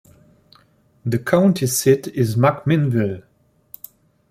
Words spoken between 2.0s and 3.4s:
is McMinnville.